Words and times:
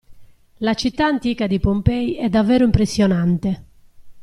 La 0.57 0.73
città 0.73 1.05
antica 1.05 1.45
di 1.45 1.59
Pompei 1.59 2.15
è 2.17 2.27
davvero 2.27 2.63
impressionante! 2.65 3.63